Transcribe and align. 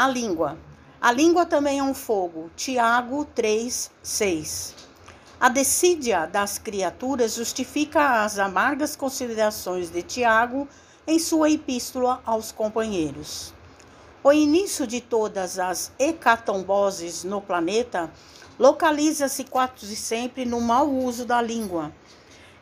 A 0.00 0.08
língua. 0.08 0.56
A 0.98 1.12
língua 1.12 1.44
também 1.44 1.78
é 1.78 1.82
um 1.82 1.92
fogo. 1.92 2.50
Tiago 2.56 3.26
3, 3.34 3.90
6. 4.02 4.74
A 5.38 5.50
decídia 5.50 6.24
das 6.24 6.56
criaturas 6.56 7.34
justifica 7.34 8.24
as 8.24 8.38
amargas 8.38 8.96
considerações 8.96 9.90
de 9.90 10.00
Tiago 10.00 10.66
em 11.06 11.18
sua 11.18 11.50
epístola 11.50 12.22
aos 12.24 12.50
companheiros. 12.50 13.52
O 14.24 14.32
início 14.32 14.86
de 14.86 15.02
todas 15.02 15.58
as 15.58 15.92
hecatomboses 15.98 17.22
no 17.22 17.42
planeta 17.42 18.10
localiza-se 18.58 19.44
quase 19.44 19.94
sempre 19.94 20.46
no 20.46 20.62
mau 20.62 20.90
uso 20.90 21.26
da 21.26 21.42
língua. 21.42 21.92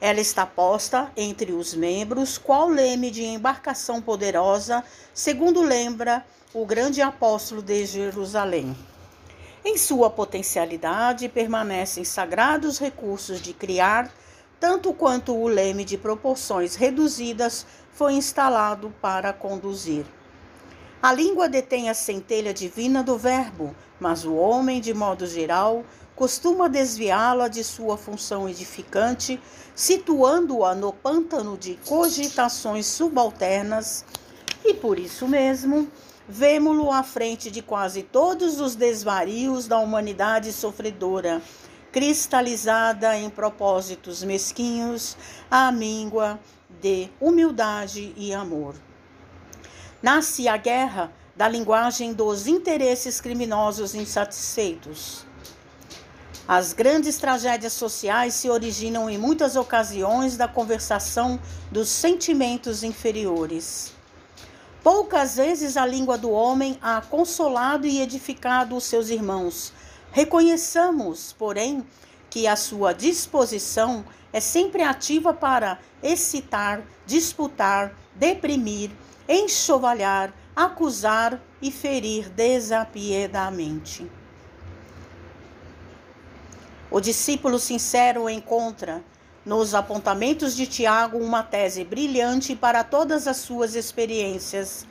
Ela 0.01 0.21
está 0.21 0.47
posta 0.47 1.11
entre 1.17 1.53
os 1.53 1.75
membros, 1.75 2.39
qual 2.39 2.69
leme 2.69 3.11
de 3.11 3.25
embarcação 3.25 4.01
poderosa, 4.01 4.85
segundo 5.13 5.61
lembra 5.61 6.25
o 6.55 6.65
grande 6.65 7.03
apóstolo 7.03 7.61
de 7.61 7.85
Jerusalém. 7.85 8.77
Em 9.65 9.77
sua 9.77 10.09
potencialidade 10.09 11.29
permanecem 11.29 12.05
sagrados 12.05 12.79
recursos 12.79 13.41
de 13.41 13.53
criar, 13.53 14.09
tanto 14.61 14.93
quanto 14.93 15.37
o 15.37 15.49
leme 15.49 15.85
de 15.85 15.99
proporções 15.99 16.77
reduzidas 16.77 17.67
foi 17.93 18.13
instalado 18.13 18.95
para 19.03 19.33
conduzir. 19.33 20.07
A 21.03 21.13
língua 21.13 21.49
detém 21.49 21.91
a 21.91 21.95
centelha 21.95 22.55
divina 22.55 23.03
do 23.03 23.19
Verbo, 23.19 23.75
mas 23.99 24.25
o 24.25 24.35
homem, 24.35 24.81
de 24.81 24.95
modo 24.95 25.27
geral, 25.27 25.85
costuma 26.19 26.69
desviá-la 26.69 27.47
de 27.47 27.63
sua 27.63 27.97
função 27.97 28.49
edificante, 28.49 29.41
situando-a 29.73 30.75
no 30.75 30.93
pântano 30.93 31.57
de 31.57 31.79
cogitações 31.87 32.87
subalternas, 32.87 34.05
e 34.65 34.75
por 34.75 34.99
isso 34.99 35.29
mesmo, 35.29 35.89
vemo-lo 36.29 36.91
à 36.91 37.05
frente 37.05 37.53
de 37.53 37.63
quase 37.63 38.03
todos 38.03 38.61
os 38.61 38.75
desvarios 38.75 39.69
da 39.69 39.79
humanidade 39.79 40.53
sofredora, 40.53 41.41
cristalizada 41.93 43.17
em 43.17 43.31
propósitos 43.31 44.25
mesquinhos, 44.25 45.17
à 45.49 45.71
míngua 45.71 46.41
de 46.81 47.09
humildade 47.21 48.13
e 48.17 48.35
amor. 48.35 48.75
Nasce 50.03 50.49
a 50.49 50.57
guerra 50.57 51.13
da 51.37 51.47
linguagem 51.47 52.13
dos 52.13 52.49
interesses 52.49 53.21
criminosos 53.21 53.95
insatisfeitos. 53.95 55.28
As 56.49 56.73
grandes 56.73 57.19
tragédias 57.19 57.75
sociais 57.75 58.33
se 58.33 58.49
originam 58.49 59.11
em 59.11 59.19
muitas 59.19 59.55
ocasiões 59.55 60.35
da 60.35 60.49
conversação 60.49 61.39
dos 61.71 61.91
sentimentos 61.91 62.83
inferiores. 62.83 63.93
Poucas 64.83 65.37
vezes 65.37 65.77
a 65.77 65.85
língua 65.85 66.17
do 66.17 66.31
homem 66.31 66.79
ha 66.81 67.03
consolado 67.03 67.87
e 67.87 68.01
edificado 68.01 68.75
os 68.75 68.85
seus 68.85 69.11
irmãos. 69.11 69.75
Reconheçamos, 70.11 71.35
porém, 71.39 71.87
que 72.31 72.47
a 72.47 72.57
sua 72.57 72.95
disposição 72.95 74.03
é 74.33 74.41
sempre 74.41 74.83
ativa 74.83 75.35
para 75.35 75.79
excitar, 76.03 76.81
disputar, 77.05 77.93
deprimir, 78.15 78.91
enxovalhar, 79.29 80.33
acusar 80.57 81.39
e 81.61 81.71
ferir 81.71 82.31
desapiedadamente. 82.31 84.11
O 86.91 87.01
discípulo 87.01 87.59
sincero 87.59 88.31
encontra 88.31 89.03
nos 89.45 89.75
apontamentos 89.75 90.57
de 90.57 90.67
Tiago 90.67 91.19
uma 91.19 91.43
tese 91.43 91.85
brilhante 91.85 92.57
para 92.57 92.83
todas 92.83 93.27
as 93.27 93.37
suas 93.37 93.75
experiências. 93.75 94.87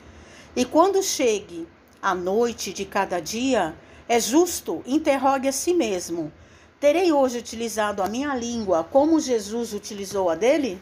E 0.56 0.64
quando 0.64 1.02
chegue 1.02 1.68
a 2.00 2.14
noite 2.14 2.72
de 2.72 2.86
cada 2.86 3.20
dia, 3.20 3.75
é 4.08 4.20
justo 4.20 4.84
interrogue 4.86 5.48
a 5.48 5.52
si 5.52 5.73
mesmo: 5.73 6.31
terei 6.80 7.12
hoje 7.12 7.40
utilizado 7.40 8.03
a 8.03 8.08
minha 8.08 8.36
língua 8.36 8.84
como 8.84 9.20
Jesus 9.20 9.73
utilizou 9.73 10.29
a 10.29 10.35
dele? 10.35 10.79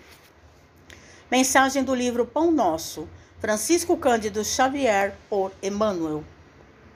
Mensagem 1.31 1.81
do 1.81 1.95
livro 1.95 2.25
Pão 2.25 2.51
Nosso 2.51 3.07
Francisco 3.39 3.95
Cândido 3.95 4.43
Xavier 4.43 5.15
por 5.29 5.53
Emmanuel. 5.63 6.25